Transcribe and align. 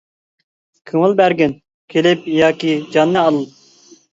كۆڭۈل 0.91 1.13
بەرگىن، 1.19 1.53
كېلىپ 1.97 2.27
ياكى 2.41 2.75
جاننى 2.97 3.23
ئال. 3.25 3.39